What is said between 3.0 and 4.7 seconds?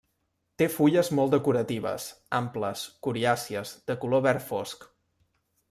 coriàcies, de color verd